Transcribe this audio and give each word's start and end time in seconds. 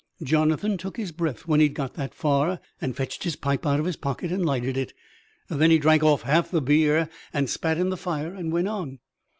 Jonathan 0.23 0.79
took 0.79 0.97
his 0.97 1.11
breath 1.11 1.45
when 1.45 1.59
he'd 1.59 1.75
got 1.75 1.93
that 1.93 2.15
far, 2.15 2.59
and 2.81 2.97
fetched 2.97 3.23
his 3.23 3.35
pipe 3.35 3.67
out 3.67 3.79
of 3.79 3.85
his 3.85 3.95
pocket 3.97 4.31
and 4.31 4.43
lighted 4.43 4.75
it. 4.75 4.93
Then 5.47 5.69
he 5.69 5.77
drank 5.77 6.01
off 6.01 6.23
half 6.23 6.49
the 6.49 6.59
beer, 6.59 7.07
and 7.31 7.47
spat 7.47 7.77
in 7.77 7.89
the 7.91 7.97
fire, 7.97 8.33
and 8.33 8.51
went 8.51 8.67
on. 8.67 8.97